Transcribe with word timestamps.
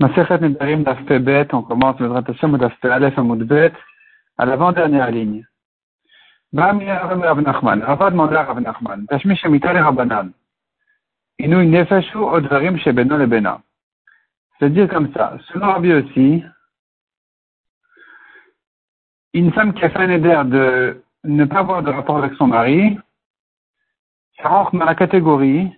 on 0.00 1.62
commence 1.62 1.98
le 1.98 2.06
à 4.38 4.46
l'avant-dernière 4.46 5.10
ligne. 5.10 5.44
C'est-à-dire 14.58 14.88
comme 14.88 15.12
ça, 15.12 15.38
selon 15.52 15.66
Rabbi 15.66 15.92
aussi, 15.92 16.44
une 19.34 19.52
femme 19.52 19.74
qui 19.74 19.84
a 19.84 19.90
fait 19.90 19.98
un 19.98 20.10
éder 20.10 20.42
de 20.46 21.02
ne 21.24 21.44
pas 21.44 21.58
avoir 21.58 21.82
de 21.82 21.90
rapport 21.90 22.18
avec 22.18 22.34
son 22.34 22.46
mari, 22.46 22.96
ça 24.36 24.48
rentre 24.48 24.76
dans 24.76 24.84
la 24.84 24.94
catégorie 24.94 25.72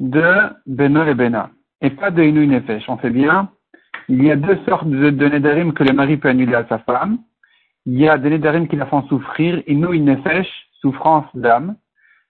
de 0.00 0.50
Beno 0.66 1.04
Lebena 1.04 1.50
et 1.82 1.90
pas 1.90 2.10
de 2.10 2.22
Nefesh. 2.22 2.88
On 2.88 2.98
sait 3.00 3.10
bien, 3.10 3.50
il 4.08 4.24
y 4.24 4.30
a 4.30 4.36
deux 4.36 4.58
sortes 4.66 4.88
de, 4.88 5.10
de 5.10 5.70
que 5.72 5.84
le 5.84 5.92
mari 5.92 6.16
peut 6.16 6.28
annuler 6.28 6.54
à 6.54 6.66
sa 6.68 6.78
femme. 6.78 7.18
Il 7.84 7.98
y 7.98 8.08
a 8.08 8.16
des 8.16 8.30
Nedarim 8.30 8.68
qui 8.68 8.76
la 8.76 8.86
font 8.86 9.02
souffrir, 9.08 9.62
Nefesh, 9.66 10.48
souffrance 10.80 11.26
d'âme. 11.34 11.76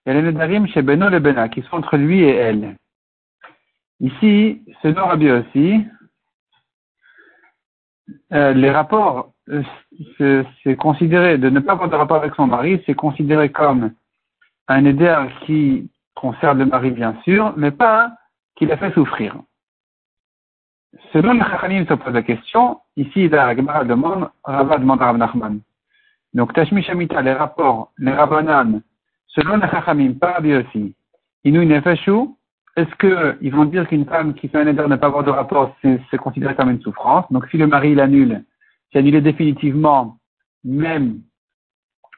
Et 0.07 0.15
les 0.15 0.23
Nedarim 0.23 0.67
chez 0.67 0.83
Beno 0.83 1.09
le 1.11 1.21
Bena, 1.21 1.49
qui 1.49 1.63
sont 1.63 1.77
entre 1.77 1.97
lui 1.97 2.23
et 2.23 2.35
elle. 2.35 2.77
Ici, 4.01 4.63
selon 4.83 5.07
Rabbi 5.07 5.31
aussi, 5.31 5.85
euh, 8.33 8.53
les 8.55 8.71
rapports, 8.71 9.33
euh, 9.51 10.43
c'est 10.65 10.77
considéré, 10.77 11.39
de 11.39 11.51
ne 11.51 11.61
pas 11.61 11.73
avoir 11.73 11.89
de 11.89 11.95
rapport 11.95 12.17
avec 12.17 12.35
son 12.35 12.47
mari, 12.47 12.83
c'est 12.87 12.95
considéré 12.95 13.51
comme 13.51 13.93
un 14.67 14.85
éder 14.87 15.15
qui 15.45 15.91
concerne 16.15 16.59
le 16.59 16.67
mari, 16.67 16.91
bien 16.91 17.17
sûr, 17.23 17.53
mais 17.57 17.71
pas 17.71 18.13
qui 18.63 18.69
l'a 18.69 18.77
fait 18.77 18.95
souffrir. 18.95 19.35
Selon 21.13 21.33
le 21.33 21.41
Chachamim 21.41 21.85
se 21.85 21.95
pose 21.95 22.13
la 22.13 22.23
question, 22.23 22.79
ici 22.97 23.29
la 23.29 23.57
Gemara 23.57 23.85
demande, 23.85 24.31
Rava 24.45 24.79
demande 24.79 25.03
à 25.03 25.07
Rav 25.07 25.17
Nachman. 25.17 25.61
Donc 26.33 26.53
Tashmi 26.53 26.81
Shamita, 26.81 27.21
les 27.23 27.33
rapports, 27.33 27.91
les 27.99 28.13
Rabbanan, 28.13 28.81
selon 29.27 29.57
le 29.57 29.67
Chachamim, 29.69 30.13
pas 30.13 30.39
aussi, 30.41 30.95
Inu 31.43 31.67
Nefeshu, 31.67 32.29
est-ce 32.77 32.95
qu'ils 33.41 33.53
vont 33.53 33.65
dire 33.65 33.89
qu'une 33.89 34.07
femme 34.07 34.33
qui 34.35 34.47
fait 34.47 34.59
un 34.59 34.69
éder 34.69 34.87
ne 34.87 34.95
pas 34.95 35.09
avoir 35.09 35.25
de 35.25 35.33
rapport, 35.33 35.75
c'est 35.83 36.19
considéré 36.19 36.55
comme 36.55 36.71
une 36.71 36.83
souffrance? 36.83 37.25
Donc 37.33 37.49
si 37.51 37.57
le 37.57 37.67
mari 37.67 37.97
l'annule, 37.97 38.45
c'est 38.93 39.01
annulé 39.01 39.21
définitivement, 39.21 40.19
même 40.63 41.23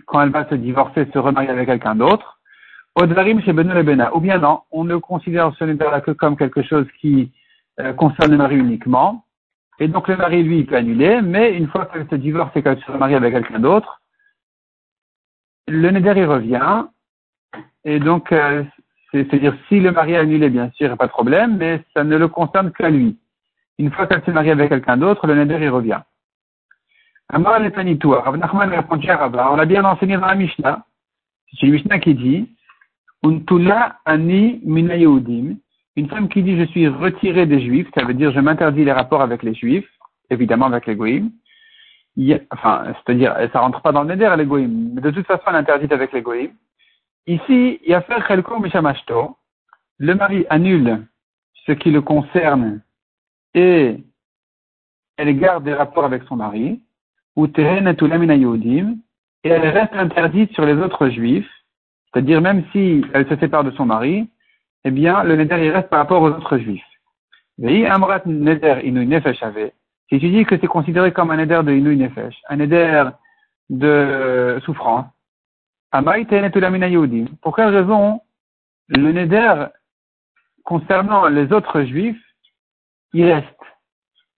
quand 0.04 0.20
elle 0.20 0.28
va 0.28 0.46
se 0.50 0.56
divorcer, 0.56 1.06
se 1.10 1.18
remarier 1.18 1.48
avec 1.48 1.68
quelqu'un 1.68 1.94
d'autre. 1.94 2.33
Odvarim 2.96 3.40
chez 3.42 3.52
Bena. 3.52 4.14
Ou 4.14 4.20
bien 4.20 4.38
non, 4.38 4.60
on 4.70 4.84
ne 4.84 4.96
considère 4.96 5.52
ce 5.58 5.64
neder-là 5.64 6.00
que 6.00 6.12
comme 6.12 6.36
quelque 6.36 6.62
chose 6.62 6.86
qui 7.00 7.32
euh, 7.80 7.92
concerne 7.92 8.30
le 8.30 8.36
mari 8.36 8.56
uniquement. 8.56 9.24
Et 9.80 9.88
donc 9.88 10.06
le 10.06 10.16
mari, 10.16 10.42
lui, 10.44 10.60
il 10.60 10.66
peut 10.66 10.76
annuler, 10.76 11.20
mais 11.20 11.56
une 11.56 11.66
fois 11.66 11.86
qu'elle 11.86 12.08
se 12.08 12.14
divorce 12.14 12.54
et 12.54 12.62
qu'elle 12.62 12.80
se 12.80 12.92
remarie 12.92 13.16
avec 13.16 13.34
quelqu'un 13.34 13.58
d'autre, 13.58 14.00
le 15.66 15.90
neder, 15.90 16.12
il 16.16 16.26
revient. 16.26 16.84
Et 17.84 17.98
donc, 17.98 18.30
euh, 18.30 18.62
c'est-à-dire, 19.10 19.56
si 19.68 19.80
le 19.80 19.90
mari 19.90 20.16
a 20.16 20.20
annulé, 20.20 20.48
bien 20.48 20.70
sûr, 20.70 20.86
il 20.86 20.88
n'y 20.88 20.92
a 20.92 20.96
pas 20.96 21.06
de 21.06 21.12
problème, 21.12 21.56
mais 21.56 21.82
ça 21.94 22.04
ne 22.04 22.16
le 22.16 22.28
concerne 22.28 22.70
qu'à 22.72 22.90
lui. 22.90 23.18
Une 23.78 23.90
fois 23.90 24.06
qu'elle 24.06 24.22
se 24.24 24.30
marie 24.30 24.50
avec 24.52 24.68
quelqu'un 24.68 24.96
d'autre, 24.96 25.26
le 25.26 25.34
neder, 25.34 25.58
il 25.60 25.70
revient. 25.70 26.00
Amar 27.28 27.60
on 27.60 29.56
l'a 29.56 29.64
bien 29.64 29.84
enseigné 29.84 30.16
dans 30.16 30.26
la 30.26 30.34
Mishnah. 30.34 30.84
C'est 31.50 31.62
une 31.66 31.72
Mishnah 31.72 31.98
qui 31.98 32.14
dit, 32.14 32.54
Ani 34.04 34.60
mina 34.64 34.96
Une 34.96 36.08
femme 36.08 36.28
qui 36.28 36.42
dit 36.42 36.58
je 36.58 36.66
suis 36.66 36.88
retirée 36.88 37.46
des 37.46 37.60
juifs, 37.60 37.88
ça 37.96 38.04
veut 38.04 38.14
dire 38.14 38.32
je 38.32 38.40
m'interdis 38.40 38.84
les 38.84 38.92
rapports 38.92 39.22
avec 39.22 39.42
les 39.42 39.54
juifs, 39.54 39.88
évidemment 40.28 40.66
avec 40.66 40.86
les 40.86 40.94
goïms. 40.94 41.30
Enfin, 42.50 42.94
c'est-à-dire, 42.94 43.34
ça 43.52 43.60
rentre 43.60 43.80
pas 43.80 43.92
dans 43.92 44.02
le 44.02 44.14
neder, 44.14 44.34
les 44.36 44.44
goïms, 44.44 44.92
mais 44.94 45.00
de 45.00 45.10
toute 45.10 45.26
façon, 45.26 45.42
elle 45.48 45.54
est 45.54 45.58
interdite 45.58 45.92
avec 45.92 46.12
les 46.12 46.22
goïms. 46.22 46.52
Ici, 47.26 47.80
il 47.82 47.88
y 47.88 47.94
a 47.94 48.02
fait 48.02 48.20
chelko 48.28 48.60
mishamashto. 48.60 49.36
Le 49.98 50.14
mari 50.14 50.44
annule 50.50 51.06
ce 51.66 51.72
qui 51.72 51.90
le 51.90 52.02
concerne 52.02 52.82
et 53.54 53.96
elle 55.16 55.38
garde 55.38 55.64
des 55.64 55.72
rapports 55.72 56.04
avec 56.04 56.24
son 56.24 56.36
mari. 56.36 56.82
Ou 57.36 57.46
et 57.46 59.48
elle 59.48 59.68
reste 59.68 59.94
interdite 59.94 60.52
sur 60.52 60.64
les 60.64 60.74
autres 60.74 61.08
juifs 61.08 61.50
c'est-à-dire, 62.14 62.40
même 62.40 62.64
si 62.70 63.04
elle 63.12 63.28
se 63.28 63.36
sépare 63.36 63.64
de 63.64 63.72
son 63.72 63.86
mari, 63.86 64.30
eh 64.84 64.90
bien, 64.92 65.24
le 65.24 65.34
neder, 65.34 65.56
il 65.64 65.70
reste 65.70 65.88
par 65.88 65.98
rapport 65.98 66.22
aux 66.22 66.28
autres 66.28 66.58
juifs. 66.58 66.86
neder 67.58 68.80
Si 70.08 70.20
tu 70.20 70.28
dis 70.30 70.44
que 70.44 70.56
c'est 70.60 70.68
considéré 70.68 71.12
comme 71.12 71.32
un 71.32 71.36
neder 71.36 71.62
de 71.64 71.72
inouï 71.72 71.96
nefesh, 71.96 72.40
un 72.48 72.56
neder 72.56 73.04
de 73.68 74.60
souffrance, 74.64 75.06
pour 77.42 77.56
quelle 77.56 77.74
raison 77.74 78.20
le 78.88 79.12
neder 79.12 79.66
concernant 80.62 81.26
les 81.26 81.52
autres 81.52 81.82
juifs, 81.82 82.20
il 83.12 83.24
reste? 83.24 83.48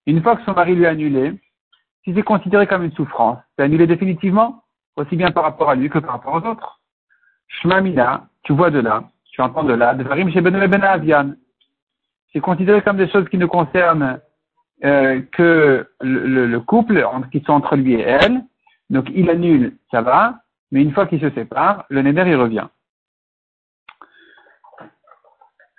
Une 0.07 0.23
fois 0.23 0.37
que 0.37 0.45
son 0.45 0.53
mari 0.53 0.75
lui 0.75 0.87
a 0.87 0.91
annulé, 0.91 1.35
si 2.05 2.15
c'est 2.15 2.23
considéré 2.23 2.67
comme 2.67 2.85
une 2.85 2.93
souffrance, 2.93 3.39
c'est 3.57 3.65
annulé 3.65 3.87
définitivement, 3.87 4.63
aussi 4.97 5.17
bien 5.17 5.31
par 5.31 5.45
rapport 5.45 5.69
à 5.69 5.75
lui 5.75 5.91
que 5.91 5.99
par 5.99 6.13
rapport 6.13 6.35
aux 6.35 6.47
autres. 6.49 6.76
Shmamina, 7.49 8.27
tu 8.43 8.53
vois 8.53 8.71
de 8.71 8.81
là, 8.81 9.05
tu 9.31 9.41
entends 9.41 9.65
de 9.65 9.75
là, 9.75 9.95
Dvarim 9.95 10.31
chez 10.31 10.41
Ben 10.41 10.55
Avian. 10.83 11.33
C'est 12.33 12.41
considéré 12.41 12.83
comme 12.83 12.97
des 12.97 13.09
choses 13.09 13.29
qui 13.29 13.39
ne 13.39 13.47
concernent 13.47 14.21
euh, 14.85 15.23
que 15.33 15.89
le, 16.01 16.47
le, 16.47 16.61
couple 16.61 17.07
qui 17.33 17.41
sont 17.41 17.53
entre 17.53 17.77
lui 17.77 17.95
et 17.95 18.03
elle. 18.03 18.43
Donc 18.91 19.07
il 19.15 19.31
annule, 19.31 19.77
ça 19.91 20.03
va, 20.03 20.41
mais 20.71 20.83
une 20.83 20.93
fois 20.93 21.07
qu'il 21.07 21.21
se 21.21 21.31
sépare, 21.31 21.85
le 21.89 22.03
neder 22.03 22.25
il 22.27 22.37
revient. 22.37 22.67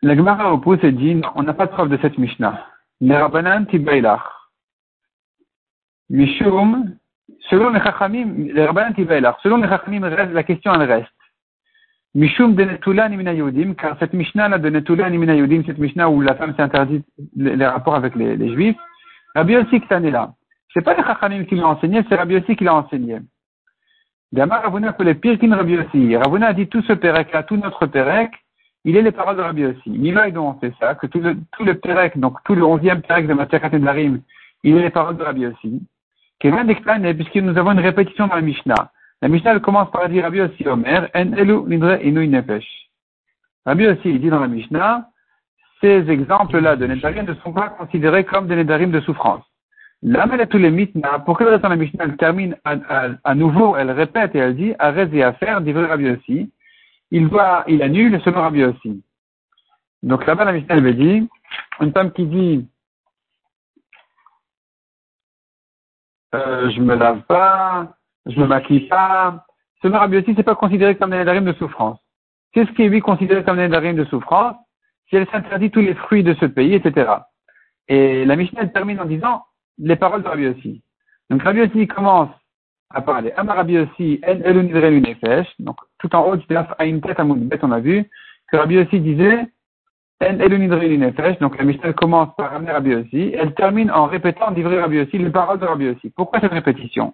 La 0.04 0.16
Gemara 0.16 0.54
oppose 0.54 0.84
et 0.84 0.92
dit, 0.92 1.22
on 1.36 1.44
n'a 1.44 1.54
pas 1.54 1.66
de 1.66 1.72
preuve 1.72 1.90
de 1.90 1.98
cette 2.02 2.18
Mishnah. 2.18 2.66
Mishum, 6.10 6.96
selon 7.50 7.70
les 7.70 7.82
Chachamim, 7.82 8.48
Rabbanan 8.56 8.94
selon 9.44 9.58
les 9.58 9.68
Chachamim, 9.68 10.08
la 10.10 10.44
question 10.44 10.74
elle 10.74 10.92
reste. 10.92 11.17
Mishum 12.16 12.56
de 12.56 12.64
Netula 12.64 13.10
Nimina 13.10 13.34
Yehudim, 13.34 13.76
car 13.76 13.98
cette 14.00 14.14
Mishnah-là 14.14 14.58
de 14.58 14.70
Netula 14.70 15.10
Nimina 15.10 15.36
Yehudim, 15.36 15.64
cette 15.66 15.78
Mishnah 15.78 16.10
où 16.10 16.22
la 16.22 16.36
femme 16.36 16.56
s'interdit 16.56 17.04
les, 17.36 17.66
rapports 17.66 17.96
avec 17.96 18.16
les, 18.16 18.54
Juifs, 18.54 18.78
Rabbi 19.36 19.54
que 19.54 20.10
là. 20.10 20.34
C'est 20.74 20.82
pas 20.82 20.96
les 20.96 21.04
Chachamim 21.04 21.46
qui 21.46 21.56
l'ont 21.56 21.68
enseigné, 21.68 22.04
c'est 22.10 22.16
Rabbi 22.16 22.38
aussi 22.38 22.56
qui 22.56 22.64
l'a 22.64 22.76
enseigné. 22.76 23.20
Gamar 24.34 24.64
Ravuna 24.64 24.90
appelé 24.90 25.16
Pirkin 25.16 25.56
Rabbi 25.56 25.78
aussi. 25.78 26.16
Ravuna 26.16 26.48
a 26.48 26.54
dit 26.54 26.68
tout 26.68 26.82
ce 26.82 26.94
Pérec-là, 26.94 27.44
tout 27.44 27.58
notre 27.58 27.86
Pérec, 27.86 28.32
il 28.84 28.98
est 28.98 29.02
les 29.02 29.12
paroles 29.12 29.38
de 29.38 29.42
Rabbi 29.42 29.66
aussi. 29.66 29.90
Mila 29.90 30.28
et 30.28 30.32
donc 30.32 30.56
on 30.56 30.60
fait 30.60 30.74
ça, 30.80 30.96
que 30.96 31.08
tout 31.08 31.20
le, 31.20 31.38
tout 31.56 31.64
le 31.64 31.76
Pérec, 31.76 32.18
donc 32.18 32.38
tout 32.46 32.56
le 32.56 32.64
onzième 32.64 33.02
Pérec 33.02 33.28
de 33.28 33.34
Matiakat 33.34 33.70
de 33.70 33.78
Larim, 33.78 34.22
il 34.64 34.76
est 34.76 34.82
les 34.82 34.90
paroles 34.90 35.18
de 35.18 35.24
Rabbi 35.24 35.46
aussi. 35.46 35.82
Kevin 36.40 36.66
puisque 37.16 37.36
nous 37.36 37.58
avons 37.58 37.72
une 37.72 37.80
répétition 37.80 38.28
dans 38.28 38.36
la 38.36 38.42
Mishnah. 38.42 38.92
La 39.22 39.30
Mishnah 39.30 39.60
commence 39.60 39.90
par 39.92 40.10
dire 40.10 40.24
Rabbi 40.24 40.42
aussi 40.42 40.68
Omer, 40.68 41.10
En 41.16 41.34
elu 41.34 41.64
nidre 41.68 42.00
inu 42.04 42.28
nefesh. 42.28 42.68
Rabbi 43.66 43.88
aussi, 43.88 44.10
il 44.10 44.22
dit 44.22 44.30
dans 44.30 44.40
la 44.40 44.48
Mishnah, 44.48 45.10
ces 45.82 46.10
exemples-là 46.10 46.76
de 46.76 46.86
Nedarim 46.86 47.26
ne 47.26 47.34
sont 47.36 47.54
pas 47.54 47.70
considérés 47.70 48.26
comme 48.26 48.48
des 48.48 48.56
Nedarim 48.56 48.92
de 48.92 49.02
souffrance. 49.02 49.44
L'Amel 50.04 50.48
tous 50.48 50.60
les 50.60 50.92
pour 51.26 51.38
quelle 51.38 51.50
raison 51.50 51.70
la 51.70 51.76
Mishnah 51.76 52.10
termine 52.20 52.56
à, 52.64 53.36
nouveau, 53.36 53.76
elle 53.76 53.90
répète 53.90 54.36
et 54.36 54.40
elle 54.40 54.56
dit, 54.56 54.74
arrête 54.78 55.12
et 55.14 55.24
à 55.24 55.34
faire, 55.34 55.62
dit 55.62 55.74
Rabbi 55.74 56.10
aussi. 56.12 56.52
Il 57.10 57.28
voit, 57.28 57.64
il 57.68 57.82
annule 57.82 58.22
selon 58.24 58.42
Rabbi 58.42 58.64
aussi. 58.64 59.04
Donc 60.04 60.28
là-bas, 60.28 60.46
la 60.46 60.52
Mishnah 60.52 60.76
elle 60.76 60.96
dit, 60.96 61.28
une 61.82 61.92
femme 61.92 62.12
qui 62.12 62.26
dit, 62.28 62.68
euh, 66.36 66.70
je 66.70 66.80
me 66.80 66.96
lave 66.96 67.22
pas, 67.24 67.97
je 68.30 68.40
me 68.40 68.48
maquille 68.48 68.88
pas. 68.88 69.46
Ce 69.82 69.88
aussi, 69.88 70.34
c'est 70.36 70.44
pas 70.44 70.56
considéré 70.56 70.96
comme 70.96 71.14
un 71.14 71.18
nédarim 71.18 71.46
de 71.46 71.54
souffrance. 71.54 72.00
Qu'est-ce 72.54 72.72
qui 72.72 72.84
est 72.84 72.90
lui 72.90 73.00
considéré 73.00 73.44
comme 73.44 73.60
un 73.60 73.64
nédarim 73.64 73.96
de 73.96 74.06
souffrance 74.06 74.56
Si 75.10 75.16
elle 75.16 75.28
s'interdit 75.28 75.72
tous 75.72 75.82
les 75.82 75.94
fruits 75.94 76.24
de 76.24 76.34
ce 76.36 76.46
pays, 76.46 76.74
etc. 76.74 77.12
Et 77.88 78.26
la 78.26 78.36
Mishnah 78.36 78.68
termine 78.68 79.00
en 79.00 79.06
disant 79.06 79.44
les 79.78 79.96
paroles 79.96 80.24
de 80.24 80.28
Rabbi. 80.28 80.82
Donc 81.30 81.44
Rabbi 81.44 81.88
commence 81.88 82.30
à 82.90 83.02
parler. 83.02 83.32
Amar 83.38 83.58
Rabbi 83.58 83.78
aussi, 83.78 84.20
en 84.26 84.34
nefesh. 84.34 85.48
Donc 85.60 85.78
tout 86.00 86.14
en 86.16 86.28
haut 86.28 86.38
à 86.78 86.86
une 86.86 87.02
tête 87.02 87.20
à 87.20 87.24
bête, 87.24 87.64
on 87.64 87.72
a 87.72 87.80
vu 87.80 88.10
que 88.52 88.58
Rabbi 88.58 88.84
disait 89.00 89.46
en 90.22 90.34
nefesh. 90.34 91.40
Donc 91.40 91.58
la 91.58 91.64
Mishnah 91.64 91.94
commence 91.94 92.36
par 92.36 92.60
aussi. 92.60 93.32
Elle 93.38 93.54
termine 93.54 93.92
en 93.92 94.08
répétant 94.08 94.52
d'ivrer 94.52 94.82
Rabbi 94.82 95.06
les 95.14 95.30
paroles 95.30 95.60
de 95.60 95.66
Rabbi. 95.66 95.96
Pourquoi 96.16 96.40
cette 96.40 96.52
répétition? 96.52 97.14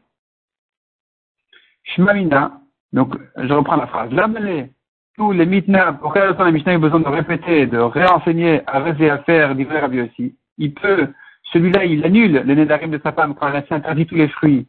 Shmamina, 1.84 2.60
donc 2.92 3.16
je 3.38 3.54
reprends 3.54 3.76
la 3.76 3.88
phrase, 3.88 4.12
l'amener 4.12 4.72
tous 5.16 5.32
les 5.32 5.46
mitna, 5.46 5.94
pour 5.94 6.14
quelle 6.14 6.32
raison 6.32 6.44
les 6.46 6.52
Mishnah 6.52 6.76
ont 6.76 6.80
besoin 6.80 7.00
de 7.00 7.08
répéter, 7.08 7.68
de 7.68 7.78
réenseigner 7.78 8.62
à 8.66 8.80
rêver 8.80 9.10
à 9.10 9.20
faire, 9.20 9.54
livrer 9.54 9.80
Rabbi 9.80 10.02
aussi 10.02 10.36
il 10.58 10.74
peut, 10.74 11.08
celui-là, 11.52 11.86
il 11.86 12.06
annule 12.06 12.44
le 12.46 12.56
Nedarim 12.56 12.92
de 12.92 13.00
sa 13.04 13.12
femme 13.12 13.36
quand 13.36 13.52
elle 13.52 13.66
s'interdit 13.68 14.06
tous 14.06 14.16
les 14.16 14.30
fruits, 14.30 14.68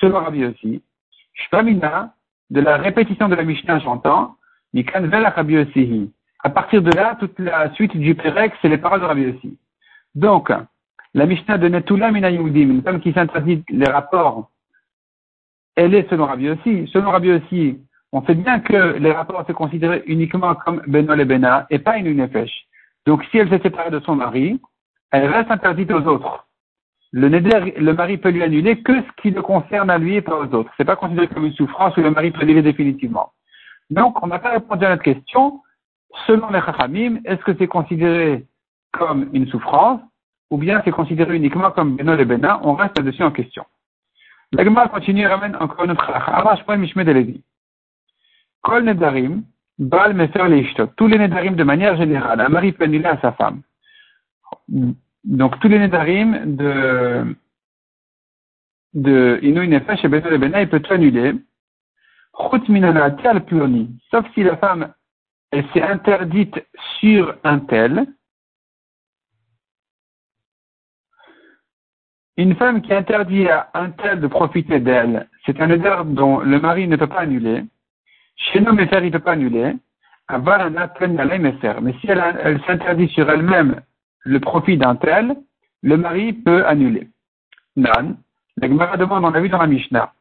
selon 0.00 0.20
Rabbi 0.20 0.44
aussi. 0.44 0.82
Shpamina, 1.34 2.14
de 2.50 2.60
la 2.60 2.76
répétition 2.76 3.28
de 3.28 3.34
la 3.34 3.42
Mishnah, 3.42 3.80
j'entends, 3.80 4.36
Mikan 4.72 5.02
Vel 5.02 5.26
Rabbi 5.26 5.58
aussi. 5.58 6.12
À 6.42 6.50
partir 6.50 6.82
de 6.82 6.90
là, 6.90 7.16
toute 7.18 7.38
la 7.38 7.72
suite 7.74 7.96
du 7.96 8.14
Pérec, 8.14 8.52
c'est 8.60 8.68
les 8.68 8.78
paroles 8.78 9.00
de 9.00 9.06
Rabbi 9.06 9.26
aussi. 9.26 9.58
Donc, 10.14 10.52
la 11.14 11.26
Mishnah 11.26 11.58
de 11.58 11.68
Netula 11.68 12.10
Mina 12.10 12.30
une 12.30 12.82
femme 12.82 13.00
qui 13.00 13.12
s'interdit 13.12 13.64
les 13.68 13.90
rapports, 13.90 14.50
elle 15.76 15.94
est 15.94 16.08
selon 16.08 16.26
Rabbi 16.26 16.50
aussi. 16.50 16.88
Selon 16.92 17.10
Rabbi 17.10 17.32
aussi, 17.32 17.78
on 18.12 18.24
sait 18.24 18.34
bien 18.34 18.60
que 18.60 18.96
les 18.98 19.12
rapports 19.12 19.44
sont 19.46 19.52
considérés 19.54 20.02
uniquement 20.06 20.54
comme 20.54 20.82
Benoît 20.86 21.20
et 21.20 21.24
Bena 21.24 21.66
et 21.70 21.78
pas 21.78 21.98
une 21.98 22.16
Nefesh. 22.16 22.66
Donc, 23.06 23.24
si 23.30 23.38
elle 23.38 23.50
s'est 23.50 23.60
séparée 23.60 23.90
de 23.90 24.00
son 24.00 24.14
mari, 24.14 24.60
elle 25.10 25.26
reste 25.26 25.50
interdite 25.50 25.90
aux 25.90 26.06
autres. 26.06 26.46
Le 27.12 27.28
neder, 27.28 27.74
le 27.76 27.92
mari 27.92 28.18
peut 28.18 28.30
lui 28.30 28.42
annuler 28.42 28.82
que 28.82 29.00
ce 29.00 29.22
qui 29.22 29.30
le 29.30 29.42
concerne 29.42 29.90
à 29.90 29.98
lui 29.98 30.16
et 30.16 30.22
pas 30.22 30.36
aux 30.36 30.52
autres. 30.54 30.70
C'est 30.76 30.84
pas 30.84 30.96
considéré 30.96 31.28
comme 31.28 31.44
une 31.44 31.52
souffrance 31.54 31.96
où 31.96 32.00
le 32.00 32.10
mari 32.10 32.30
peut 32.30 32.42
annuler 32.42 32.62
définitivement. 32.62 33.32
Donc, 33.90 34.20
on 34.22 34.26
n'a 34.26 34.38
pas 34.38 34.50
répondu 34.50 34.84
à 34.84 34.90
notre 34.90 35.02
question. 35.02 35.60
Selon 36.26 36.50
les 36.50 36.60
Chachamim, 36.60 37.18
est-ce 37.24 37.42
que 37.44 37.54
c'est 37.58 37.66
considéré 37.66 38.46
comme 38.92 39.28
une 39.32 39.46
souffrance 39.48 40.00
ou 40.50 40.56
bien 40.56 40.80
c'est 40.84 40.90
considéré 40.92 41.36
uniquement 41.36 41.70
comme 41.70 41.96
Beno 41.96 42.16
et 42.16 42.24
Bena? 42.24 42.60
On 42.62 42.74
reste 42.74 42.96
là-dessus 42.98 43.22
en 43.22 43.30
question. 43.30 43.64
L'agma 44.52 44.88
continue 44.88 45.22
et 45.22 45.26
ramène 45.26 45.56
encore 45.56 45.86
notre 45.86 46.06
Chacham. 46.06 46.56
Kol 48.62 48.84
Nedarim, 48.84 49.42
Bal 49.78 50.14
Mefer 50.14 50.46
Tous 50.96 51.06
les 51.06 51.18
Nedarim 51.18 51.56
de 51.56 51.64
manière 51.64 51.96
générale, 51.96 52.40
un 52.40 52.48
mari 52.48 52.72
peut 52.72 52.84
annuler 52.84 53.06
à 53.06 53.20
sa 53.20 53.32
femme. 53.32 53.62
Donc 55.24 55.58
tous 55.60 55.68
les 55.68 55.78
Nedarim 55.78 56.56
de, 56.56 57.36
de 58.94 59.38
Inu 59.42 59.66
Nefesh 59.68 60.04
et 60.04 60.08
Beno 60.08 60.38
Bena, 60.38 60.62
il 60.62 60.68
peut 60.68 60.80
tout 60.80 60.92
annuler. 60.92 61.34
Sauf 64.10 64.26
si 64.34 64.42
la 64.42 64.56
femme, 64.56 64.92
elle 65.50 65.66
s'est 65.72 65.82
interdite 65.82 66.64
sur 67.00 67.34
un 67.44 67.60
tel. 67.60 68.06
Une 72.36 72.56
femme 72.56 72.82
qui 72.82 72.92
interdit 72.92 73.48
à 73.48 73.68
un 73.74 73.90
tel 73.90 74.20
de 74.20 74.26
profiter 74.26 74.80
d'elle, 74.80 75.28
c'est 75.46 75.60
un 75.60 75.70
éder 75.70 76.02
dont 76.06 76.40
le 76.40 76.58
mari 76.58 76.88
ne 76.88 76.96
peut 76.96 77.06
pas 77.06 77.20
annuler. 77.20 77.62
Chez 78.36 78.60
nous, 78.60 78.72
il 78.72 78.80
ne 78.80 79.10
peut 79.10 79.20
pas 79.20 79.32
annuler. 79.32 79.74
Mais 80.30 81.92
si 82.00 82.06
elle, 82.08 82.60
s'interdit 82.66 83.08
sur 83.08 83.30
elle-même 83.30 83.80
le 84.24 84.40
profit 84.40 84.76
d'un 84.76 84.96
tel, 84.96 85.36
le 85.82 85.96
mari 85.96 86.32
peut 86.32 86.66
annuler. 86.66 87.08
Nan, 87.76 88.16
la 88.56 88.68
Gemara 88.68 88.96
demande, 88.96 89.24
on 89.24 89.34
a 89.34 89.40
vu 89.40 89.48
dans 89.48 89.58
la 89.58 89.68
Mishnah. 89.68 90.12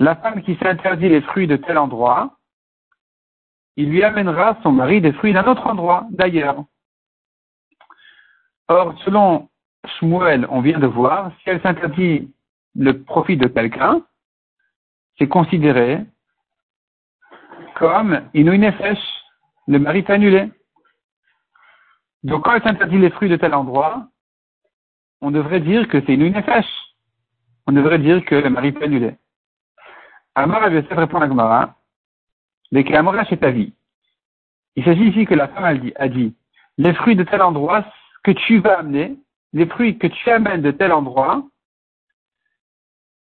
La 0.00 0.16
femme 0.16 0.42
qui 0.42 0.56
s'interdit 0.56 1.08
les 1.08 1.20
fruits 1.20 1.46
de 1.46 1.56
tel 1.56 1.76
endroit, 1.76 2.38
il 3.76 3.90
lui 3.90 4.02
amènera 4.02 4.56
son 4.62 4.72
mari 4.72 5.00
des 5.02 5.12
fruits 5.12 5.32
d'un 5.34 5.44
autre 5.44 5.66
endroit, 5.66 6.06
d'ailleurs. 6.10 6.64
Or, 8.68 8.94
selon 9.04 9.48
Shmuel, 9.98 10.46
on 10.50 10.60
vient 10.60 10.78
de 10.78 10.86
voir, 10.86 11.32
si 11.42 11.50
elle 11.50 11.60
s'interdit 11.60 12.32
le 12.74 13.02
profit 13.02 13.36
de 13.36 13.46
quelqu'un, 13.46 14.02
c'est 15.18 15.28
considéré 15.28 16.04
comme 17.76 18.28
une 18.34 18.52
nefesh, 18.52 18.98
le 19.66 19.78
mari 19.78 19.98
est 19.98 20.10
annulé. 20.10 20.50
Donc 22.22 22.44
quand 22.44 22.54
elle 22.54 22.62
s'interdit 22.62 22.98
les 22.98 23.10
fruits 23.10 23.28
de 23.28 23.36
tel 23.36 23.54
endroit, 23.54 24.08
on 25.20 25.30
devrait 25.30 25.60
dire 25.60 25.88
que 25.88 26.00
c'est 26.00 26.14
une 26.14 26.32
nefesh. 26.32 26.66
On 27.66 27.72
devrait 27.72 27.98
dire 27.98 28.24
que 28.24 28.34
le 28.34 28.50
mari 28.50 28.68
est 28.68 28.82
annulé. 28.82 29.16
Amar 30.34 30.70
Yosef 30.70 30.96
répond 30.96 31.20
à 31.20 31.28
Gmara, 31.28 31.76
mais 32.72 32.84
qu'Amora 32.84 33.24
chez 33.24 33.36
ta 33.36 33.50
vie. 33.50 33.72
Il 34.76 34.84
s'agit 34.84 35.08
ici 35.08 35.26
que 35.26 35.34
la 35.34 35.48
femme 35.48 35.64
a 35.96 36.08
dit, 36.08 36.34
les 36.78 36.94
fruits 36.94 37.14
de 37.14 37.22
tel 37.22 37.42
endroit 37.42 37.84
que 38.24 38.32
tu 38.32 38.58
vas 38.58 38.80
amener, 38.80 39.16
les 39.52 39.66
fruits 39.66 39.98
que 39.98 40.08
tu 40.08 40.30
amènes 40.30 40.62
de 40.62 40.72
tel 40.72 40.92
endroit, 40.92 41.46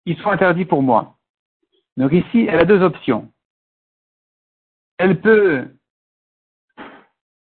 ils 0.06 0.18
sont 0.20 0.30
interdits 0.30 0.66
pour 0.66 0.84
moi. 0.84 1.18
Donc 1.98 2.14
ici, 2.14 2.48
elle 2.50 2.60
a 2.60 2.66
deux 2.66 2.82
options. 2.82 3.32
Elle 4.98 5.20
peut 5.20 5.68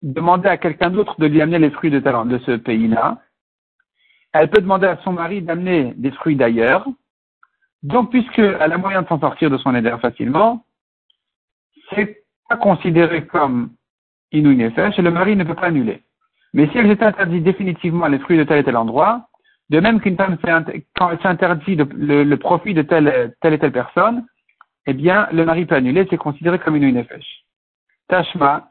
demander 0.03 0.49
à 0.49 0.59
quelqu'un 0.59 0.91
d'autre 0.91 1.19
de 1.21 1.27
lui 1.27 1.41
amener 1.41 1.59
les 1.59 1.71
fruits 1.71 1.91
de, 1.91 2.01
de 2.01 2.39
ce 2.39 2.57
pays-là. 2.57 3.23
Elle 4.33 4.51
peut 4.51 4.61
demander 4.61 4.87
à 4.87 4.99
son 5.05 5.13
mari 5.13 5.41
d'amener 5.43 5.95
des 5.95 6.11
fruits 6.11 6.37
d'ailleurs. 6.37 6.87
Donc, 7.83 8.11
puisqu'elle 8.11 8.73
a 8.73 8.79
moyen 8.79 9.03
de 9.03 9.09
s'en 9.09 9.21
sortir 9.21 9.51
de 9.51 9.59
son 9.59 9.75
éder 9.75 9.95
facilement, 10.01 10.65
c'est 11.91 12.25
pas 12.49 12.57
considéré 12.57 13.27
comme 13.27 13.75
inouï 14.33 14.63
et 14.63 15.03
le 15.03 15.11
mari 15.11 15.37
ne 15.37 15.45
peut 15.45 15.55
pas 15.55 15.67
annuler. 15.67 16.03
Mais 16.55 16.69
si 16.69 16.79
elle 16.79 16.87
s'est 16.87 17.05
interdit 17.05 17.41
définitivement 17.41 18.07
les 18.07 18.21
fruits 18.21 18.39
de 18.39 18.45
tel 18.45 18.61
et 18.61 18.65
tel 18.65 18.77
endroit, 18.77 19.27
de 19.71 19.81
même 19.81 20.01
qu'une 20.01 20.17
femme, 20.17 20.39
quand 20.97 21.11
elle 21.11 21.21
s'interdit 21.21 21.75
le, 21.77 22.35
profit 22.37 22.75
de 22.75 22.83
telle, 22.83 23.35
et 23.43 23.59
telle 23.59 23.73
personne, 23.73 24.25
eh 24.87 24.93
bien, 24.93 25.27
le 25.33 25.45
mari 25.45 25.67
peut 25.67 25.75
annuler, 25.75 26.07
c'est 26.09 26.17
considéré 26.17 26.61
comme 26.61 26.77
une 26.77 26.95
nefesh. 26.95 27.45
Tashma, 28.09 28.69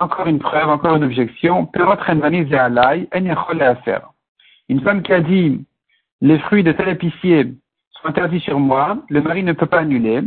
encore 0.00 0.26
une 0.26 0.38
preuve, 0.38 0.68
encore 0.68 0.96
une 0.96 1.04
objection. 1.04 1.70
Une 4.68 4.80
femme 4.82 5.02
qui 5.02 5.12
a 5.12 5.20
dit, 5.20 5.64
les 6.20 6.38
fruits 6.40 6.62
de 6.62 6.72
tel 6.72 6.88
épicier 6.90 7.54
sont 7.92 8.08
interdits 8.08 8.40
sur 8.40 8.60
moi, 8.60 8.98
le 9.08 9.22
mari 9.22 9.42
ne 9.42 9.52
peut 9.54 9.66
pas 9.66 9.78
annuler. 9.80 10.20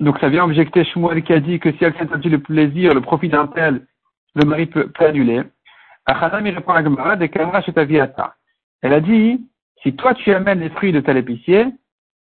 Donc 0.00 0.18
ça 0.18 0.28
vient 0.28 0.44
objecter 0.44 0.84
Shmuel 0.84 1.22
qui 1.22 1.32
a 1.32 1.40
dit 1.40 1.58
que 1.58 1.72
si 1.72 1.84
elle 1.84 1.96
s'interdit 1.96 2.28
le 2.28 2.40
plaisir, 2.40 2.92
le 2.92 3.00
profit 3.00 3.28
d'un 3.28 3.46
tel, 3.46 3.86
le 4.34 4.44
mari 4.44 4.66
peut, 4.66 4.88
peut 4.88 5.06
annuler. 5.06 5.42
Achanam, 6.06 6.44
répond 6.44 6.72
à 6.72 6.82
Gemara, 6.82 7.16
de 7.16 7.28
Elle 8.82 8.92
a 8.92 9.00
dit, 9.00 9.46
si 9.82 9.94
toi 9.94 10.14
tu 10.14 10.32
amènes 10.32 10.60
les 10.60 10.70
fruits 10.70 10.92
de 10.92 11.00
tel 11.00 11.16
épicier, 11.16 11.66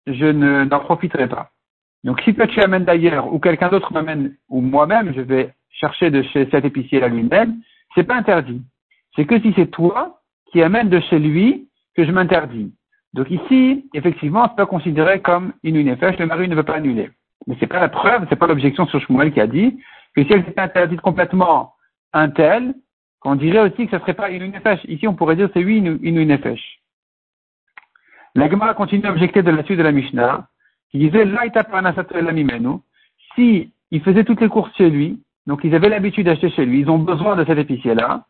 je 0.07 0.25
n'en 0.25 0.80
profiterai 0.80 1.27
pas. 1.27 1.51
Donc 2.03 2.21
si 2.21 2.33
toi 2.33 2.48
tu 2.48 2.59
amènes 2.62 2.86
d'ailleurs, 2.86 3.31
ou 3.33 3.39
quelqu'un 3.39 3.69
d'autre 3.69 3.94
m'amène, 3.94 4.36
ou 4.50 4.62
moi-même, 4.62 5.13
je 5.15 5.21
vais 5.21 5.53
chercher 5.69 6.09
de 6.09 6.24
chez 6.24 6.50
cet 6.50 6.65
épicier-là 6.65 7.07
lui-même, 7.07 7.57
c'est 7.95 8.04
pas 8.04 8.16
interdit. 8.16 8.61
C'est 9.16 9.26
que 9.26 9.40
si 9.40 9.54
c'est 9.56 9.68
toi 9.68 10.19
qui 10.52 10.61
amènes 10.61 10.90
de 10.90 10.99
chez 10.99 11.19
lui 11.19 11.68
que 11.95 12.06
je 12.06 12.11
m'interdis. 12.11 12.73
Donc 13.14 13.30
ici, 13.30 13.90
effectivement, 13.94 14.47
c'est 14.47 14.56
pas 14.56 14.66
considéré 14.66 15.21
comme 15.21 15.54
une 15.64 15.76
unifèche, 15.76 16.18
le 16.18 16.26
mari 16.26 16.47
ne 16.47 16.56
veut 16.56 16.64
pas 16.64 16.76
annuler. 16.76 17.11
Mais 17.47 17.56
c'est 17.59 17.68
pas 17.68 17.80
la 17.80 17.90
preuve, 17.90 18.26
c'est 18.30 18.35
pas 18.35 18.47
l'objection 18.47 18.85
sur 18.87 19.02
Shmuel 19.02 19.33
qui 19.33 19.42
a 19.42 19.47
dit 19.47 19.78
que 20.16 20.23
si 20.23 20.31
elle 20.31 20.45
s'était 20.45 20.61
interdite 20.61 21.02
complètement 21.02 21.73
un 22.13 22.30
tel, 22.30 22.73
on 23.23 23.35
dirait 23.35 23.59
aussi 23.59 23.85
que 23.85 23.91
ce 23.91 23.95
ne 23.95 24.01
serait 24.01 24.13
pas 24.13 24.30
une 24.30 24.51
nefesh. 24.51 24.83
Ici, 24.85 25.07
on 25.07 25.15
pourrait 25.15 25.35
dire 25.35 25.49
c'est 25.53 25.63
oui 25.63 25.77
une, 25.77 25.99
une 26.01 26.23
nefesh. 26.27 26.80
La 28.35 28.49
Gemara 28.49 28.73
continue 28.73 29.06
à 29.06 29.11
objecter 29.11 29.44
de 29.44 29.51
la 29.51 29.63
suite 29.63 29.77
de 29.77 29.83
la 29.83 29.91
Mishnah, 29.91 30.47
qui 30.89 30.97
disait 30.99 31.25
si 33.35 33.71
il 33.91 34.01
faisait 34.01 34.23
toutes 34.23 34.41
les 34.41 34.49
courses 34.49 34.75
chez 34.75 34.89
lui, 34.89 35.21
donc 35.47 35.63
ils 35.63 35.75
avaient 35.75 35.89
l'habitude 35.89 36.25
d'acheter 36.25 36.49
chez 36.49 36.65
lui, 36.65 36.81
ils 36.81 36.89
ont 36.89 36.99
besoin 36.99 37.35
de 37.35 37.45
cet 37.45 37.57
épicier-là, 37.57 38.25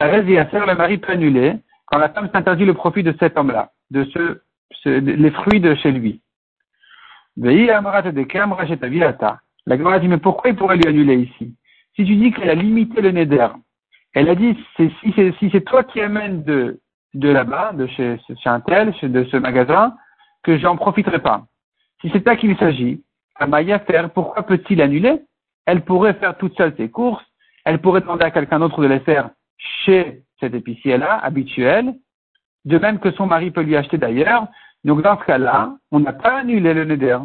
le 0.00 0.74
mari 0.74 0.98
peut 0.98 1.12
annuler 1.12 1.56
quand 1.86 1.98
la 1.98 2.08
femme 2.08 2.30
s'interdit 2.32 2.64
le 2.64 2.74
profit 2.74 3.02
de 3.02 3.14
cet 3.18 3.36
homme-là, 3.36 3.70
de 3.90 4.04
ce, 4.04 4.40
les 4.86 5.30
fruits 5.30 5.60
de 5.60 5.74
chez 5.74 5.92
lui. 5.92 6.20
La 7.36 7.52
Gemara 7.52 8.02
dit, 9.98 10.08
mais 10.08 10.18
pourquoi 10.18 10.50
il 10.50 10.56
pourrait 10.56 10.76
lui 10.76 10.86
annuler 10.86 11.16
ici? 11.16 11.54
Si 11.96 12.04
tu 12.04 12.16
dis 12.16 12.32
qu'elle 12.32 12.50
a 12.50 12.54
limité 12.54 13.00
le 13.00 13.12
neder, 13.12 13.48
elle 14.14 14.28
a 14.28 14.34
dit, 14.34 14.56
si 14.76 15.50
c'est 15.50 15.64
toi 15.64 15.84
qui 15.84 16.00
amènes 16.00 16.42
de, 16.44 16.80
là-bas, 17.14 17.72
de 17.72 17.86
chez, 17.86 18.18
chez 18.26 18.48
un 18.48 18.60
tel, 18.60 18.94
de 19.02 19.24
ce 19.24 19.36
magasin, 19.36 19.94
que 20.42 20.58
j'en 20.58 20.76
profiterai 20.76 21.20
pas. 21.20 21.46
Si 22.00 22.10
c'est 22.10 22.22
ça 22.22 22.36
qu'il 22.36 22.56
s'agit, 22.58 23.02
Amaya 23.36 23.80
faire, 23.80 24.10
pourquoi 24.10 24.42
peut-il 24.44 24.80
annuler? 24.82 25.22
Elle 25.66 25.82
pourrait 25.84 26.14
faire 26.14 26.36
toute 26.36 26.56
seule 26.56 26.74
ses 26.76 26.90
courses, 26.90 27.24
elle 27.64 27.80
pourrait 27.80 28.02
demander 28.02 28.24
à 28.24 28.30
quelqu'un 28.30 28.60
d'autre 28.60 28.82
de 28.82 28.86
les 28.86 29.00
faire 29.00 29.30
chez 29.56 30.22
cet 30.38 30.54
épicier-là, 30.54 31.18
habituel, 31.24 31.94
de 32.64 32.78
même 32.78 32.98
que 32.98 33.10
son 33.12 33.26
mari 33.26 33.50
peut 33.50 33.62
lui 33.62 33.76
acheter 33.76 33.98
d'ailleurs. 33.98 34.46
Donc 34.84 35.02
dans 35.02 35.18
ce 35.18 35.24
cas-là, 35.24 35.74
on 35.90 36.00
n'a 36.00 36.12
pas 36.12 36.40
annulé 36.40 36.74
le 36.74 36.84
neder. 36.84 37.18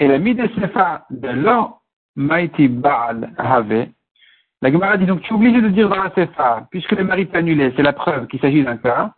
Et 0.00 0.08
la 0.08 0.18
de 0.18 0.48
sefa 0.60 1.06
de 1.10 1.28
l'or 1.28 1.83
Maïti 2.16 2.68
Baal 2.68 3.32
Have, 3.38 3.88
la 4.64 4.72
Gemara 4.72 4.96
dit 4.96 5.04
donc, 5.04 5.20
tu 5.20 5.32
es 5.32 5.36
obligé 5.36 5.60
de 5.60 5.68
dire 5.68 5.90
dans 5.90 6.02
la 6.02 6.08
CFA, 6.08 6.66
puisque 6.70 6.92
le 6.92 7.04
mari 7.04 7.22
est 7.22 7.36
annulé, 7.36 7.70
c'est 7.76 7.82
la 7.82 7.92
preuve 7.92 8.26
qu'il 8.28 8.40
s'agit 8.40 8.64
d'un 8.64 8.78
cas, 8.78 9.12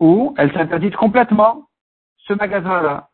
où 0.00 0.34
elle 0.36 0.52
s'interdit 0.52 0.90
complètement 0.90 1.68
ce 2.26 2.32
magasin-là. 2.32 3.08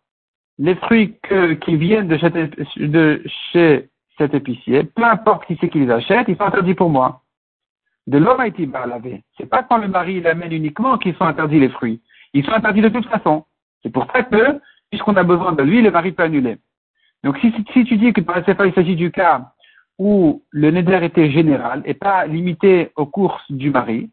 Les 0.58 0.74
fruits 0.76 1.18
qui 1.60 1.76
viennent 1.76 2.08
de 2.08 2.16
chez, 3.52 3.90
cet 4.16 4.32
épicier, 4.32 4.84
peu 4.84 5.04
importe 5.04 5.44
qui 5.44 5.58
c'est 5.60 5.68
qui 5.68 5.80
les 5.80 5.90
achète, 5.90 6.28
ils 6.28 6.36
sont 6.36 6.44
interdits 6.44 6.72
pour 6.72 6.88
moi. 6.88 7.20
De 8.06 8.16
l'homme 8.16 8.40
a 8.40 8.46
été 8.46 8.64
lavé. 8.64 9.22
C'est 9.36 9.50
pas 9.50 9.62
quand 9.62 9.76
le 9.76 9.88
mari 9.88 10.22
l'amène 10.22 10.52
uniquement 10.52 10.96
qu'ils 10.96 11.14
sont 11.16 11.26
interdits 11.26 11.60
les 11.60 11.68
fruits. 11.68 12.00
Ils 12.32 12.42
sont 12.46 12.52
interdits 12.52 12.80
de 12.80 12.88
toute 12.88 13.06
façon. 13.06 13.44
C'est 13.82 13.90
pour 13.90 14.06
ça 14.10 14.22
que, 14.22 14.60
puisqu'on 14.90 15.16
a 15.16 15.24
besoin 15.24 15.52
de 15.52 15.62
lui, 15.62 15.82
le 15.82 15.90
mari 15.90 16.12
peut 16.12 16.22
annuler. 16.22 16.56
Donc 17.24 17.38
si, 17.38 17.52
tu 17.84 17.96
dis 17.96 18.12
que 18.12 18.20
par 18.20 18.38
il 18.38 18.74
s'agit 18.74 18.96
du 18.96 19.10
cas 19.10 19.52
où 19.98 20.42
le 20.50 20.70
neder 20.70 21.04
était 21.04 21.30
général 21.30 21.82
et 21.84 21.94
pas 21.94 22.26
limité 22.26 22.90
aux 22.96 23.06
courses 23.06 23.50
du 23.50 23.70
mari, 23.70 24.10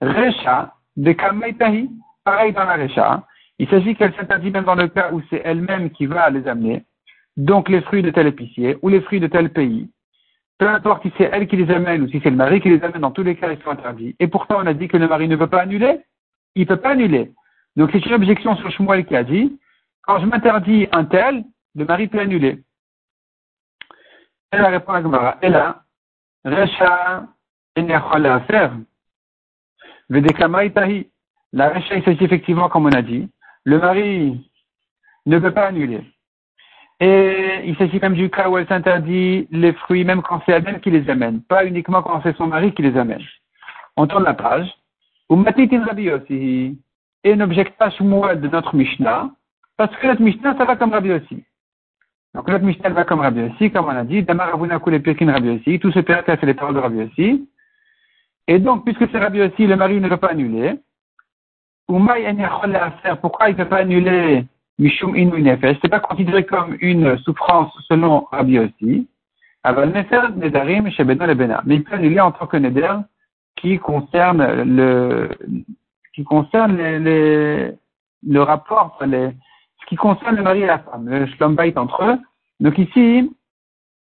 Recha 0.00 0.74
de 0.96 1.12
Kamaitahi, 1.12 1.88
pareil 2.24 2.52
dans 2.52 2.64
la 2.64 2.76
Recha, 2.76 3.24
il 3.58 3.68
s'agit 3.68 3.94
qu'elle 3.94 4.14
s'interdit 4.14 4.50
même 4.50 4.64
dans 4.64 4.74
le 4.74 4.88
cas 4.88 5.12
où 5.12 5.22
c'est 5.30 5.42
elle-même 5.44 5.90
qui 5.90 6.06
va 6.06 6.30
les 6.30 6.46
amener, 6.48 6.84
donc 7.36 7.68
les 7.68 7.80
fruits 7.82 8.02
de 8.02 8.10
tel 8.10 8.26
épicier 8.26 8.76
ou 8.82 8.88
les 8.88 9.00
fruits 9.00 9.20
de 9.20 9.26
tel 9.26 9.50
pays. 9.50 9.88
Peu 10.58 10.68
importe 10.68 11.02
si 11.02 11.12
c'est 11.16 11.30
elle 11.32 11.46
qui 11.46 11.56
les 11.56 11.72
amène 11.72 12.02
ou 12.02 12.08
si 12.08 12.20
c'est 12.22 12.30
le 12.30 12.36
mari 12.36 12.60
qui 12.60 12.68
les 12.68 12.82
amène, 12.82 13.00
dans 13.00 13.10
tous 13.10 13.22
les 13.22 13.36
cas, 13.36 13.50
ils 13.50 13.62
sont 13.62 13.70
interdits. 13.70 14.14
Et 14.20 14.28
pourtant, 14.28 14.56
on 14.58 14.66
a 14.66 14.74
dit 14.74 14.88
que 14.88 14.98
le 14.98 15.08
mari 15.08 15.26
ne 15.26 15.36
peut 15.36 15.46
pas 15.46 15.62
annuler. 15.62 16.00
Il 16.54 16.62
ne 16.62 16.66
peut 16.66 16.76
pas 16.76 16.90
annuler. 16.90 17.32
Donc 17.76 17.90
c'est 17.92 18.04
une 18.04 18.12
objection 18.12 18.56
sur 18.56 18.70
Shmuel 18.70 19.06
qui 19.06 19.16
a 19.16 19.24
dit, 19.24 19.58
quand 20.02 20.18
je 20.18 20.26
m'interdis 20.26 20.88
un 20.92 21.04
tel, 21.04 21.44
le 21.74 21.84
mari 21.84 22.08
peut 22.08 22.20
annuler. 22.20 22.62
Elle 24.50 24.64
répond 24.64 24.92
à 24.92 25.02
Gemara. 25.02 25.38
Et 25.42 25.48
là, 25.48 25.82
Recha 26.44 27.26
à 27.76 28.40
faire. 28.40 28.72
La 31.52 31.68
Recha, 31.68 31.94
il 31.96 32.04
s'agit 32.04 32.24
effectivement, 32.24 32.68
comme 32.68 32.86
on 32.86 32.92
a 32.92 33.02
dit, 33.02 33.28
le 33.64 33.78
mari 33.78 34.50
ne 35.26 35.38
peut 35.38 35.52
pas 35.52 35.66
annuler. 35.66 36.02
Et 37.00 37.62
il 37.64 37.76
s'agit 37.76 37.98
même 37.98 38.14
du 38.14 38.28
cas 38.28 38.48
où 38.48 38.58
elle 38.58 38.68
s'interdit 38.68 39.48
les 39.50 39.72
fruits, 39.72 40.04
même 40.04 40.22
quand 40.22 40.42
c'est 40.44 40.52
elle-même 40.52 40.80
qui 40.80 40.90
les 40.90 41.08
amène, 41.08 41.42
pas 41.42 41.64
uniquement 41.64 42.02
quand 42.02 42.20
c'est 42.22 42.36
son 42.36 42.48
mari 42.48 42.74
qui 42.74 42.82
les 42.82 42.96
amène. 42.96 43.24
On 43.96 44.06
tourne 44.06 44.24
la 44.24 44.34
page. 44.34 44.68
Rabbi 45.30 46.10
aussi. 46.10 46.78
Et 47.22 47.36
n'objecte 47.36 47.78
pas 47.78 47.90
de 47.90 48.48
notre 48.48 48.74
Mishnah, 48.74 49.30
parce 49.76 49.94
que 49.96 50.06
notre 50.06 50.22
Mishnah, 50.22 50.56
ça 50.56 50.64
va 50.64 50.76
comme 50.76 50.92
Rabbi 50.92 51.12
aussi. 51.12 51.44
Donc 52.34 52.48
notre 52.48 52.64
Mishnah 52.64 52.90
va 52.90 53.04
comme 53.04 53.20
Rabbi 53.20 53.42
aussi, 53.42 53.70
comme 53.70 53.86
on 53.86 53.88
a 53.88 54.04
dit, 54.04 54.22
Damar 54.22 54.56
les 54.86 55.00
Pekin 55.00 55.32
Rabbi 55.32 55.50
aussi, 55.50 55.80
tout 55.80 55.90
ce 55.90 55.98
père 56.00 56.24
fait 56.24 56.40
les 56.42 56.54
paroles 56.54 56.74
de 56.74 56.80
Rabbi 56.80 57.02
aussi. 57.02 57.48
Et 58.46 58.58
donc, 58.58 58.84
puisque 58.84 59.10
c'est 59.10 59.18
Rabbi 59.18 59.42
aussi, 59.42 59.66
le 59.66 59.76
mari 59.76 60.00
ne 60.00 60.08
peut 60.08 60.16
pas 60.16 60.30
annuler. 60.30 60.78
Pourquoi 61.86 62.18
il 62.20 62.36
ne 62.36 63.54
peut 63.56 63.68
pas 63.68 63.78
annuler 63.78 64.44
Mishum 64.78 65.16
Inu 65.16 65.42
Nefesh? 65.42 65.78
C'est 65.82 65.88
pas 65.88 65.98
considéré 65.98 66.46
comme 66.46 66.76
une 66.80 67.18
souffrance 67.18 67.72
selon 67.88 68.26
Rabbi 68.30 68.60
aussi. 68.60 69.08
Aval 69.64 69.90
Nefer 69.90 70.20
Nedarim 70.36 70.88
chez 70.90 71.02
le 71.02 71.34
Bena. 71.34 71.62
Mais 71.66 71.76
il 71.76 71.84
peut 71.84 71.96
annuler 71.96 72.20
en 72.20 72.30
tant 72.30 72.46
que 72.46 72.56
Neder 72.56 72.94
qui 73.56 73.78
concerne 73.78 74.62
le, 74.62 75.30
qui 76.14 76.22
concerne 76.22 76.76
le 76.76 78.40
rapport, 78.40 78.98
les, 79.04 79.30
qui 79.90 79.96
concerne 79.96 80.36
le 80.36 80.44
mari 80.44 80.62
et 80.62 80.66
la 80.66 80.78
femme, 80.78 81.08
le 81.08 81.26
shlombait 81.26 81.76
entre 81.76 82.04
eux. 82.04 82.18
Donc 82.60 82.78
ici, 82.78 83.28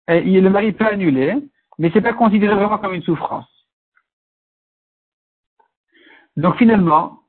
eh, 0.08 0.22
le 0.22 0.50
mari 0.50 0.72
peut 0.72 0.88
annuler, 0.88 1.36
mais 1.77 1.91
c'est 1.94 2.01
pas 2.01 2.13
considéré 2.13 2.55
vraiment 2.55 2.77
comme 2.77 2.94
une 2.94 3.03
souffrance. 3.03 3.46
Donc 6.38 6.55
finalement, 6.55 7.20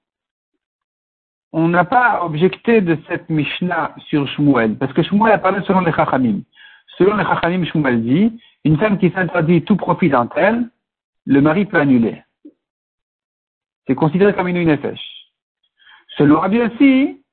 on 1.52 1.66
n'a 1.66 1.84
pas 1.84 2.24
objecté 2.24 2.80
de 2.80 2.96
cette 3.08 3.28
Mishnah 3.28 3.96
sur 4.06 4.28
Shmuel, 4.28 4.78
parce 4.78 4.92
que 4.92 5.02
Shmuel 5.02 5.32
a 5.32 5.38
parlé 5.38 5.60
selon 5.66 5.80
les 5.80 5.92
Chachamim. 5.92 6.42
Selon 6.98 7.16
les 7.16 7.24
Chachamim, 7.24 7.64
Shmuel 7.64 8.00
dit, 8.04 8.40
une 8.64 8.78
femme 8.78 8.98
qui 8.98 9.10
s'interdit 9.10 9.62
tout 9.62 9.76
profit 9.76 10.08
d'un 10.08 10.28
tel, 10.28 10.70
le 11.24 11.40
mari 11.40 11.66
peut 11.66 11.78
annuler. 11.78 12.22
C'est 13.88 13.96
considéré 13.96 14.34
comme 14.34 14.46
une 14.46 14.62
nefesh. 14.62 15.00
Selon 16.16 16.38
Rabbi 16.38 16.60
aussi, 16.60 17.24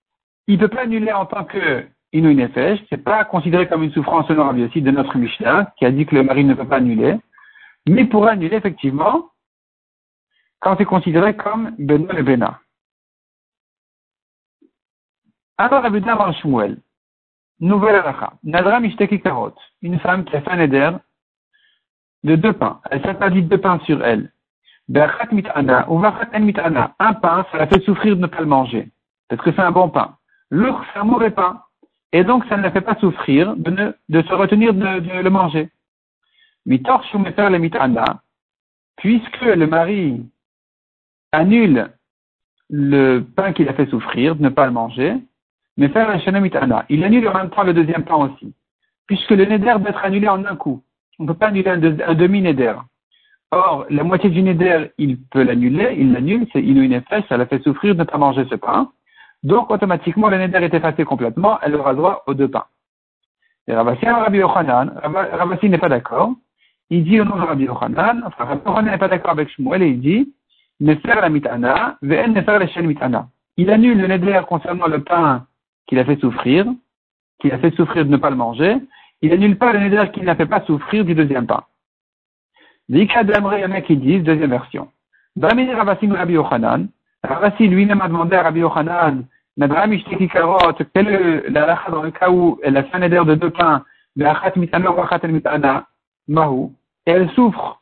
il 0.48 0.56
ne 0.56 0.60
peut 0.60 0.76
pas 0.76 0.84
annuler 0.84 1.12
en 1.12 1.26
tant 1.26 1.46
que 1.46 1.88
Inouï 2.12 2.36
Nefesh, 2.36 2.80
c'est 2.90 3.04
pas 3.04 3.26
considéré 3.26 3.68
comme 3.68 3.84
une 3.84 3.92
souffrance 3.92 4.28
selon 4.28 4.44
Rabbi 4.44 4.64
aussi 4.64 4.82
de 4.82 4.92
notre 4.92 5.18
Mishnah, 5.18 5.74
qui 5.78 5.86
a 5.86 5.92
dit 5.92 6.06
que 6.06 6.16
le 6.16 6.24
mari 6.24 6.44
ne 6.44 6.54
peut 6.54 6.68
pas 6.68 6.78
annuler, 6.78 7.18
mais 7.88 8.06
pour 8.06 8.28
annuler 8.28 8.58
effectivement 8.58 9.30
quand 10.60 10.78
c'est 10.78 10.86
considéré 10.86 11.36
comme 11.36 11.76
Benoît 11.78 12.14
le 12.14 12.24
Bena. 12.24 12.60
Alors 15.58 15.82
Rabbi 15.82 16.02
Damar 16.02 16.34
Shmuel, 16.40 16.78
nouvelle 17.60 17.96
alacha, 17.96 18.34
Nadra 18.44 18.80
Mishteki 18.80 19.20
Karot, 19.22 19.56
une 19.82 20.00
femme 20.00 20.24
qui 20.24 20.36
a 20.36 20.42
fait 20.42 20.52
un 20.52 20.60
éder 20.60 20.92
de 22.24 22.36
deux 22.36 22.54
pains, 22.54 22.80
elle 22.92 23.02
s'interdit 23.02 23.42
deux 23.44 23.60
pains 23.60 23.80
sur 23.86 24.04
elle. 24.06 24.32
ou 24.88 26.06
un 26.06 27.14
pain, 27.14 27.46
ça 27.52 27.58
la 27.58 27.68
fait 27.68 27.84
souffrir 27.84 28.16
de 28.16 28.22
ne 28.22 28.28
pas 28.28 28.40
le 28.40 28.46
manger, 28.46 28.92
parce 29.28 29.42
que 29.42 29.52
c'est 29.52 29.62
un 29.62 29.72
bon 29.72 29.90
pain. 29.90 30.16
L'autre, 30.54 30.86
c'est 30.94 31.00
un 31.00 31.04
mauvais 31.04 31.32
pain. 31.32 31.64
Et 32.12 32.24
donc, 32.24 32.46
ça 32.46 32.58
ne 32.58 32.62
la 32.62 32.70
fait 32.70 32.82
pas 32.82 32.94
souffrir 33.00 33.56
de, 33.58 34.22
se 34.22 34.34
retenir 34.34 34.72
de, 34.76 35.22
le 35.24 35.30
manger. 35.32 35.72
Mitor 36.68 37.04
le 37.12 37.58
mitana, 37.58 38.22
puisque 38.98 39.42
le 39.42 39.66
mari 39.66 40.24
annule 41.32 41.90
le 42.70 43.22
pain 43.22 43.52
qu'il 43.54 43.68
a 43.68 43.74
fait 43.74 43.90
souffrir, 43.90 44.36
de 44.36 44.44
ne 44.44 44.50
pas 44.50 44.68
le 44.68 44.72
manger, 44.72 45.16
mais 45.76 45.90
faire 45.90 46.08
la 46.08 46.40
mitana. 46.40 46.86
Il 46.88 47.04
annule 47.04 47.28
en 47.30 47.34
même 47.34 47.50
temps 47.50 47.64
le 47.64 47.74
deuxième 47.74 48.04
pain 48.04 48.18
aussi. 48.18 48.54
Puisque 49.08 49.32
le 49.32 49.46
neder 49.46 49.74
doit 49.80 49.90
être 49.90 50.06
annulé 50.06 50.28
en 50.30 50.46
un 50.46 50.56
coup. 50.56 50.84
On 51.18 51.24
ne 51.24 51.30
peut 51.30 51.34
pas 51.34 51.48
annuler 51.48 51.72
un, 51.72 52.14
demi-neder. 52.14 52.76
Or, 53.50 53.88
la 53.90 54.04
moitié 54.04 54.30
du 54.30 54.44
neder, 54.44 54.92
il 55.00 55.20
peut 55.20 55.42
l'annuler, 55.42 55.96
il 55.98 56.14
l'annule, 56.14 56.46
c'est 56.54 56.62
une 56.62 57.02
ça 57.28 57.38
la 57.38 57.48
fait 57.48 57.64
souffrir 57.64 57.96
de 57.96 58.02
ne 58.02 58.06
pas 58.06 58.20
manger 58.20 58.46
ce 58.52 58.56
pain. 58.56 58.92
Donc, 59.44 59.70
automatiquement, 59.72 60.30
le 60.30 60.38
neder 60.38 60.60
est 60.60 60.74
effacé 60.74 61.04
complètement, 61.04 61.60
elle 61.62 61.76
aura 61.76 61.94
droit 61.94 62.24
aux 62.28 62.34
deux 62.34 62.48
pains. 62.48 62.66
Et 63.68 63.74
Ravassi, 63.74 64.06
Rabbi 64.06 64.38
Yochanan, 64.38 64.94
Ravassi 65.04 65.70
n'est 65.70 65.78
pas 65.78 65.90
d'accord. 65.90 66.32
Il 66.90 67.04
dit 67.04 67.20
au 67.20 67.26
nom 67.26 67.36
de 67.36 67.42
Rabbi 67.42 67.64
Yochanan, 67.64 68.24
enfin, 68.26 68.46
Rabbi 68.46 68.62
Yochanan 68.66 68.92
n'est 68.92 68.98
pas 68.98 69.08
d'accord 69.08 69.32
avec 69.32 69.50
Shmuel 69.50 69.84
et 69.84 69.90
il 69.90 70.00
dit, 70.00 70.34
Nefer 70.80 71.16
la 71.16 71.30
mitana, 71.30 71.98
ve'en 72.02 72.30
nefer 72.30 72.60
la 72.60 72.82
mitana. 72.82 73.28
Il 73.58 73.70
annule 73.70 74.00
le 74.00 74.08
neder 74.08 74.42
concernant 74.48 74.88
le 74.88 75.04
pain 75.04 75.46
qu'il 75.88 76.00
a 76.00 76.06
fait 76.06 76.20
souffrir, 76.20 76.66
qu'il 77.40 77.52
a 77.52 77.60
fait 77.60 77.74
souffrir 77.76 78.06
de 78.06 78.10
ne 78.10 78.18
pas 78.18 78.30
le 78.30 78.36
manger. 78.36 78.78
Il 79.22 79.32
annule 79.32 79.58
pas 79.58 79.72
le 79.74 79.80
neder 79.80 80.12
qu'il 80.12 80.24
n'a 80.24 80.36
fait 80.36 80.46
pas 80.46 80.62
souffrir 80.62 81.06
du 81.06 81.16
deuxième 81.16 81.48
pain. 81.48 81.64
Il 82.90 82.98
y 82.98 83.08
qui 83.08 83.98
disent, 83.98 84.24
deuxième 84.24 84.50
version. 84.50 84.90
Bamini 85.36 85.74
Ravassi 85.74 86.08
Rabbi 86.08 86.34
Yochanan, 86.34 86.88
lui-même 87.60 88.02
a 88.02 88.08
demandé 88.08 88.36
à 88.36 88.44
Rabbi 88.44 88.60
Yochanan, 88.60 89.26
Madame 89.56 89.94
Ishteki 89.94 90.28
Karot, 90.30 90.58
est 90.80 91.50
la 91.50 91.80
dans 91.90 92.04
le 92.04 92.12
cas 92.12 92.30
où 92.30 92.60
elle 92.64 92.78
a 92.78 92.82
de 92.82 93.36
deux 93.36 93.52
pains, 93.52 93.84
de 94.16 94.26
Achat 94.26 94.54
Mitana 94.56 94.92
ou 94.92 95.00
Achat 95.00 95.28
Mitana, 95.28 95.88
Mahou, 96.28 96.74
et 97.06 97.12
elle 97.12 97.30
souffre 97.32 97.82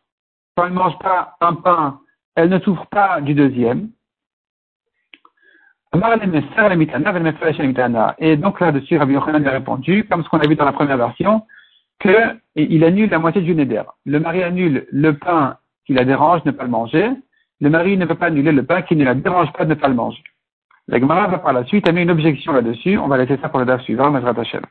quand 0.55 0.65
elle 0.65 0.73
ne 0.73 0.77
mange 0.77 0.99
pas 0.99 1.35
un 1.39 1.53
pain, 1.53 1.99
elle 2.35 2.49
ne 2.49 2.59
souffre 2.59 2.85
pas 2.87 3.21
du 3.21 3.33
deuxième. 3.33 3.89
Et 5.93 5.99
donc 8.37 8.59
là-dessus, 8.59 8.97
Rabbi 8.97 9.13
Yochanan 9.13 9.47
a 9.47 9.51
répondu, 9.51 10.05
comme 10.09 10.23
ce 10.23 10.29
qu'on 10.29 10.39
a 10.39 10.47
vu 10.47 10.55
dans 10.55 10.65
la 10.65 10.71
première 10.71 10.97
version, 10.97 11.45
qu'il 11.99 12.83
annule 12.83 13.09
la 13.09 13.19
moitié 13.19 13.41
du 13.41 13.55
neder. 13.55 13.83
Le 14.05 14.19
mari 14.19 14.43
annule 14.43 14.87
le 14.91 15.17
pain 15.17 15.57
qui 15.85 15.93
la 15.93 16.05
dérange, 16.05 16.45
ne 16.45 16.51
pas 16.51 16.63
le 16.63 16.69
manger. 16.69 17.11
Le 17.59 17.69
mari 17.69 17.97
ne 17.97 18.05
peut 18.05 18.15
pas 18.15 18.27
annuler 18.27 18.51
le 18.51 18.63
pain 18.63 18.81
qui 18.81 18.95
ne 18.95 19.03
la 19.03 19.15
dérange 19.15 19.51
pas 19.53 19.65
de 19.65 19.69
ne 19.69 19.75
pas 19.75 19.89
le 19.89 19.95
manger. 19.95 20.23
La 20.91 20.99
Gemara 20.99 21.27
va 21.27 21.37
par 21.37 21.53
la 21.53 21.63
suite 21.63 21.87
amener 21.87 22.01
une 22.01 22.11
objection 22.11 22.51
là-dessus. 22.51 22.97
On 22.97 23.07
va 23.07 23.17
laisser 23.17 23.37
ça 23.41 23.47
pour 23.47 23.59
le 23.59 23.65
DAF 23.65 23.81
suivant, 23.83 24.11
Mazrat 24.11 24.37
Hashem. 24.37 24.61